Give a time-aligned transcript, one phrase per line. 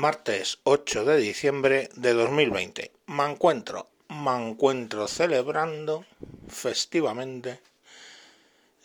[0.00, 2.90] martes 8 de diciembre de 2020.
[3.08, 6.06] Me encuentro, me encuentro celebrando
[6.48, 7.60] festivamente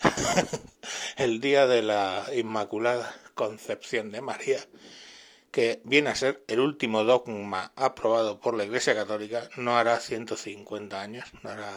[1.16, 4.60] el día de la Inmaculada Concepción de María,
[5.52, 11.02] que viene a ser el último dogma aprobado por la Iglesia Católica, no hará 150
[11.02, 11.72] años, no hará...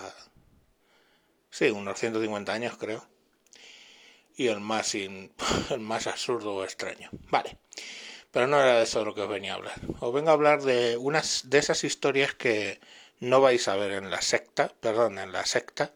[1.49, 3.09] Sí, unos 150 años creo.
[4.35, 5.31] Y el más, el
[5.79, 7.09] más absurdo o extraño.
[7.31, 7.57] Vale.
[8.39, 9.81] Pero no era de eso de lo que os venía a hablar.
[9.99, 12.79] Os vengo a hablar de unas de esas historias que
[13.19, 15.91] no vais a ver en la secta, perdón, en la secta,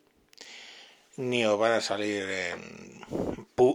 [1.14, 3.06] ni os van a salir en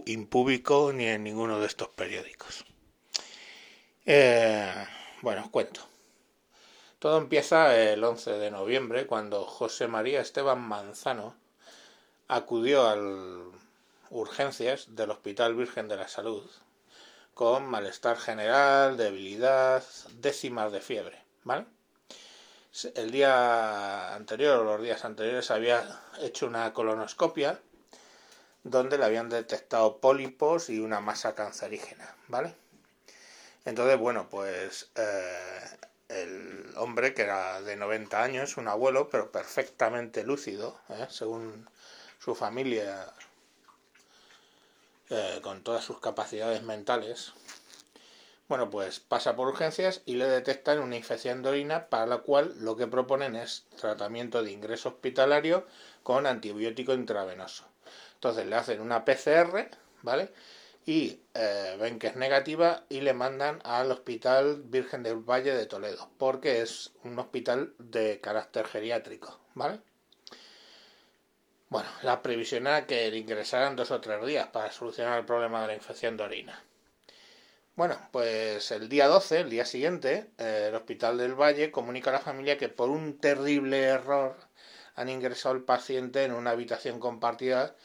[0.04, 2.66] Impúbico ni en ninguno de estos periódicos.
[4.04, 4.86] Eh,
[5.22, 5.80] bueno, os cuento.
[6.98, 11.34] Todo empieza el 11 de noviembre cuando José María Esteban Manzano
[12.28, 12.98] acudió a
[14.10, 16.44] urgencias del Hospital Virgen de la Salud
[17.38, 19.84] con malestar general, debilidad,
[20.14, 21.66] décimas de fiebre, ¿vale?
[22.96, 27.60] El día anterior o los días anteriores había hecho una colonoscopia
[28.64, 32.56] donde le habían detectado pólipos y una masa cancerígena, ¿vale?
[33.64, 40.24] Entonces, bueno, pues eh, el hombre que era de 90 años, un abuelo, pero perfectamente
[40.24, 41.06] lúcido, ¿eh?
[41.08, 41.68] según
[42.18, 43.06] su familia
[45.10, 47.32] eh, con todas sus capacidades mentales,
[48.48, 52.54] bueno, pues pasa por urgencias y le detectan una infección de orina para la cual
[52.60, 55.66] lo que proponen es tratamiento de ingreso hospitalario
[56.02, 57.64] con antibiótico intravenoso.
[58.14, 59.68] Entonces le hacen una PCR,
[60.02, 60.32] ¿vale?
[60.86, 65.66] Y eh, ven que es negativa y le mandan al Hospital Virgen del Valle de
[65.66, 69.80] Toledo, porque es un hospital de carácter geriátrico, ¿vale?
[71.70, 75.66] Bueno, la previsión era que ingresaran dos o tres días para solucionar el problema de
[75.68, 76.64] la infección de orina.
[77.76, 82.20] Bueno, pues el día 12, el día siguiente, el Hospital del Valle comunica a la
[82.20, 84.36] familia que por un terrible error
[84.94, 87.76] han ingresado al paciente en una habitación compartida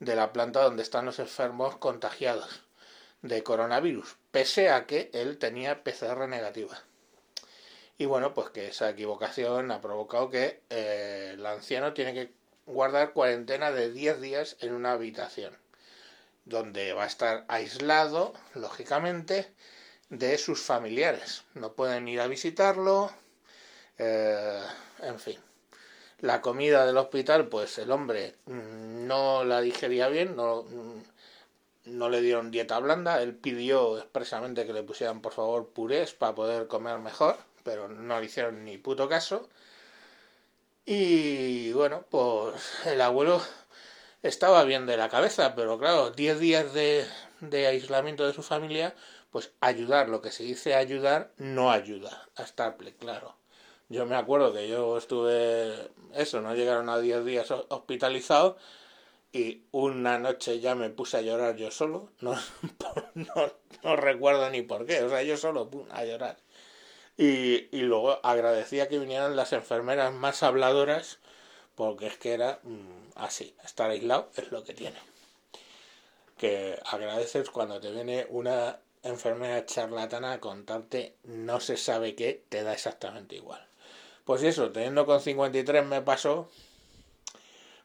[0.00, 2.64] de la planta donde están los enfermos contagiados
[3.22, 6.82] de coronavirus, pese a que él tenía PCR negativa.
[7.96, 12.37] Y bueno, pues que esa equivocación ha provocado que eh, el anciano tiene que
[12.68, 15.56] guardar cuarentena de 10 días en una habitación,
[16.44, 19.48] donde va a estar aislado, lógicamente,
[20.10, 21.44] de sus familiares.
[21.54, 23.10] No pueden ir a visitarlo,
[23.98, 24.62] eh,
[25.00, 25.38] en fin.
[26.20, 30.64] La comida del hospital, pues el hombre no la digería bien, no,
[31.84, 36.34] no le dieron dieta blanda, él pidió expresamente que le pusieran por favor purés para
[36.34, 39.48] poder comer mejor, pero no le hicieron ni puto caso.
[40.90, 43.42] Y bueno, pues el abuelo
[44.22, 47.04] estaba bien de la cabeza, pero claro, 10 días de,
[47.40, 48.94] de, aislamiento de su familia,
[49.30, 53.36] pues ayudar, lo que se dice ayudar, no ayuda a Starple, claro.
[53.90, 58.56] Yo me acuerdo que yo estuve, eso, no llegaron a 10 días hospitalizado
[59.30, 62.34] y una noche ya me puse a llorar yo solo, no,
[63.12, 66.38] no, no recuerdo ni por qué, o sea, yo solo a llorar.
[67.18, 71.18] Y, luego agradecía que vinieran las enfermeras más habladoras,
[71.74, 74.98] porque es que era mm, así, estar aislado es lo que tiene.
[76.36, 82.62] Que agradeces cuando te viene una enfermera charlatana a contarte no se sabe qué, te
[82.62, 83.66] da exactamente igual.
[84.24, 86.48] Pues eso, teniendo con 53 me pasó,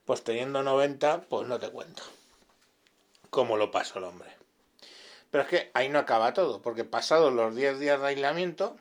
[0.05, 2.03] pues teniendo 90, pues no te cuento
[3.33, 4.29] cómo lo pasó el hombre.
[5.31, 8.77] Pero es que ahí no acaba todo, porque pasados los 10 días de aislamiento,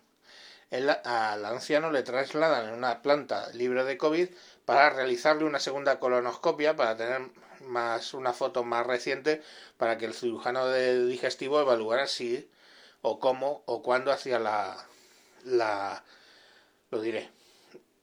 [0.73, 4.29] al anciano le trasladan en una planta libre de COVID
[4.65, 7.21] para realizarle una segunda colonoscopia para tener
[7.61, 9.43] más una foto más reciente
[9.77, 12.51] para que el cirujano de digestivo evaluara si
[13.03, 14.77] o cómo o cuándo hacía la
[15.45, 16.05] la
[16.91, 17.31] lo diré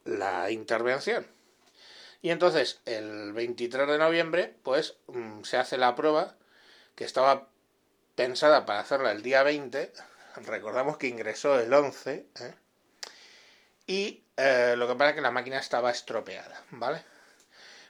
[0.06, 1.25] la intervención.
[2.22, 6.35] Y entonces el 23 de noviembre pues mm, se hace la prueba
[6.96, 7.47] que estaba
[8.16, 9.91] pensada para hacerla el día 20
[10.46, 12.53] recordamos que ingresó el 11, ¿eh?
[13.88, 17.03] y eh, lo que pasa es que la máquina estaba estropeada, ¿vale?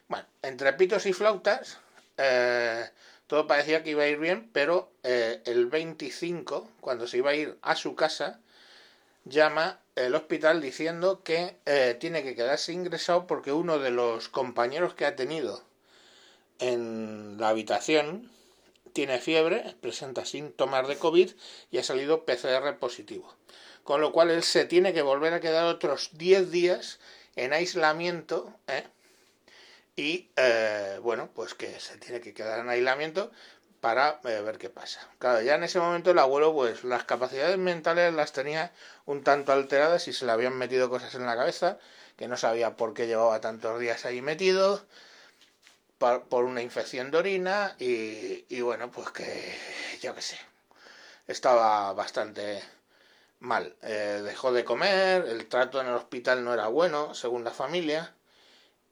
[0.07, 1.77] Bueno, entre pitos y flautas,
[2.17, 2.89] eh,
[3.27, 7.57] todo parecía que iba a ir bien, pero el 25, cuando se iba a ir
[7.61, 8.39] a su casa,
[9.25, 11.57] llama el hospital diciendo que
[11.99, 15.63] tiene que quedarse ingresado porque uno de los compañeros que ha tenido
[16.57, 18.31] en la habitación
[18.93, 21.31] tiene fiebre, presenta síntomas de COVID
[21.71, 23.33] y ha salido PCR positivo.
[23.83, 26.99] Con lo cual él se tiene que volver a quedar otros 10 días
[27.35, 28.53] en aislamiento.
[28.67, 28.83] ¿eh?
[29.95, 33.31] Y eh, bueno, pues que se tiene que quedar en aislamiento
[33.81, 35.07] para eh, ver qué pasa.
[35.19, 38.71] Claro, ya en ese momento el abuelo, pues las capacidades mentales las tenía
[39.05, 41.77] un tanto alteradas y se le habían metido cosas en la cabeza,
[42.17, 44.85] que no sabía por qué llevaba tantos días ahí metido,
[45.99, 49.55] por, una infección de orina y, y bueno, pues que
[50.01, 50.39] yo qué sé,
[51.27, 52.63] estaba bastante
[53.39, 53.75] mal.
[53.83, 58.13] Eh, dejó de comer, el trato en el hospital no era bueno, según la familia,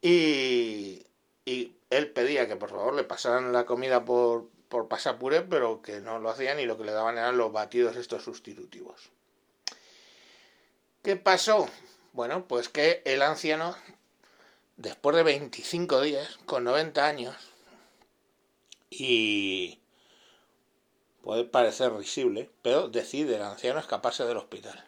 [0.00, 1.06] y,
[1.44, 6.00] y él pedía que por favor le pasaran la comida por, por pasapuré, pero que
[6.00, 9.10] no lo hacían y lo que le daban eran los batidos estos sustitutivos.
[11.02, 11.68] ¿Qué pasó?
[12.12, 13.76] Bueno, pues que el anciano,
[14.78, 17.36] después de 25 días, con 90 años,
[18.88, 19.80] y
[21.22, 24.82] puede parecer risible, pero decide el anciano escaparse del hospital.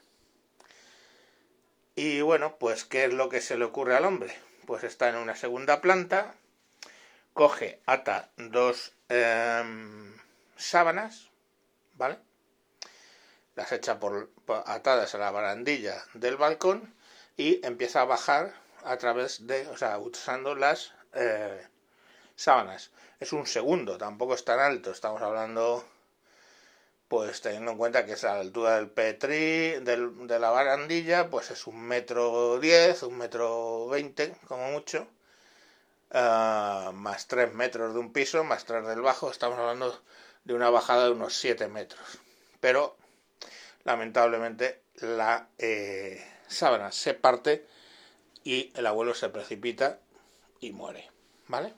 [1.97, 4.35] Y bueno, pues ¿qué es lo que se le ocurre al hombre?
[4.65, 6.35] Pues está en una segunda planta,
[7.35, 10.17] coge, ata dos em,
[10.57, 11.31] sábanas,
[11.95, 12.19] ¿vale?
[13.57, 14.31] Las echa por,
[14.67, 16.95] atadas a la barandilla del balcón
[17.37, 18.55] y empieza a bajar
[18.85, 21.67] a través de, o sea, usando las eh,
[22.37, 22.91] sábanas.
[23.19, 25.85] Es un segundo, tampoco es tan alto, estamos hablando,
[27.09, 31.51] pues teniendo en cuenta que es la altura del petri, del, de la barandilla, pues
[31.51, 35.07] es un metro diez, un metro veinte, como mucho
[36.13, 40.03] Ah, más 3 metros de un piso, más 3 del bajo, estamos hablando
[40.45, 42.19] de una bajada de unos 7 metros.
[42.61, 42.97] Pero
[43.85, 47.65] lamentablemente la eh, sábana se parte
[48.45, 50.01] y el abuelo se precipita
[50.61, 51.11] y muere,
[51.49, 51.75] ¿vale?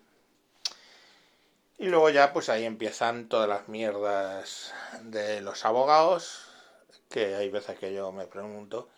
[1.79, 4.73] Y luego ya pues ahí empiezan todas las mierdas
[5.03, 6.47] de los abogados,
[7.09, 8.89] que hay veces que yo me pregunto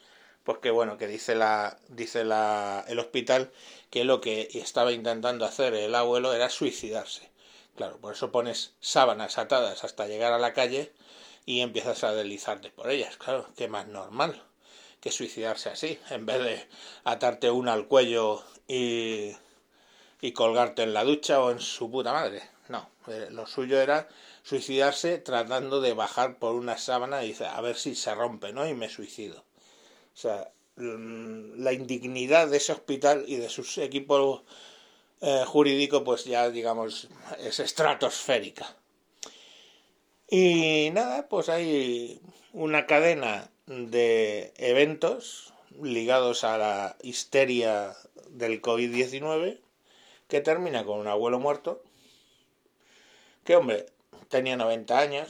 [0.45, 3.51] pues que bueno, que dice la dice la el hospital
[3.91, 7.31] que lo que estaba intentando hacer el abuelo era suicidarse.
[7.77, 10.93] Claro, por eso pones sábanas atadas hasta llegar a la calle
[11.47, 13.17] y empiezas a deslizarte por ellas.
[13.17, 14.43] Claro, que más normal
[15.05, 16.67] que suicidarse así, en vez de
[17.05, 19.33] atarte una al cuello y,
[20.23, 22.41] y colgarte en la ducha o en su puta madre.
[22.71, 24.09] No, eh, lo suyo era
[24.43, 28.67] suicidarse tratando de bajar por una sábana y dice, a ver si se rompe, ¿no?
[28.67, 29.45] Y me suicido.
[30.15, 34.41] O sea, mm, la indignidad de ese hospital y de sus equipos
[35.21, 37.09] eh, jurídicos, pues ya digamos,
[37.41, 38.75] es estratosférica.
[40.31, 42.23] Y nada, pues hay
[42.55, 45.53] una cadena de eventos
[45.83, 47.97] ligados a la histeria
[48.29, 49.59] del COVID-19
[50.29, 51.83] que termina con un abuelo muerto,
[53.45, 53.87] que hombre,
[54.29, 55.29] tenía 90 años,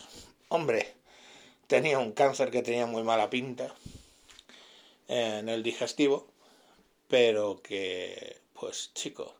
[0.48, 0.94] hombre,
[1.66, 3.74] tenía un cáncer que tenía muy mala pinta,
[5.08, 6.26] en el digestivo,
[7.08, 9.32] pero que, pues chicos,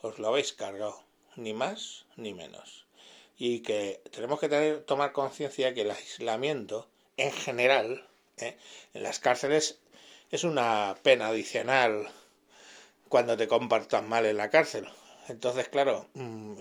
[0.00, 1.02] os lo habéis cargado,
[1.36, 2.86] ni más ni menos.
[3.38, 8.08] Y que tenemos que tener, tomar conciencia que el aislamiento, en general,
[8.42, 8.58] ¿eh?
[8.94, 9.78] en las cárceles,
[10.30, 12.10] es una pena adicional
[13.08, 14.88] cuando te compartas mal en la cárcel.
[15.28, 16.54] Entonces, claro, mm,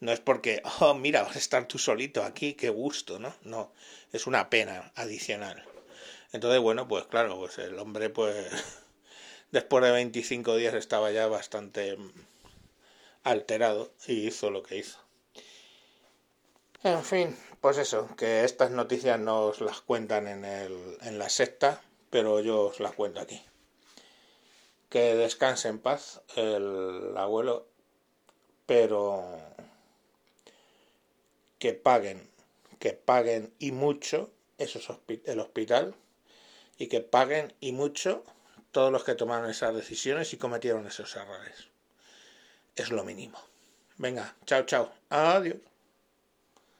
[0.00, 3.34] no es porque, oh, mira, vas a estar tú solito aquí, qué gusto, ¿no?
[3.42, 3.72] No,
[4.12, 5.64] es una pena adicional.
[6.32, 8.34] Entonces, bueno, pues claro, pues el hombre, pues
[9.50, 11.96] después de 25 días estaba ya bastante
[13.24, 14.98] alterado y hizo lo que hizo.
[16.84, 21.28] En fin, pues eso, que estas noticias no os las cuentan en, el, en la
[21.28, 23.44] secta, pero yo os las cuento aquí.
[24.88, 27.66] Que descanse en paz el abuelo,
[28.66, 29.24] pero
[31.58, 32.30] que paguen,
[32.78, 34.88] que paguen y mucho eso es
[35.24, 35.94] el hospital
[36.78, 38.24] y que paguen y mucho
[38.70, 41.68] todos los que tomaron esas decisiones y cometieron esos errores.
[42.76, 43.38] Es lo mínimo.
[43.96, 44.92] Venga, chao, chao.
[45.10, 45.67] Adiós.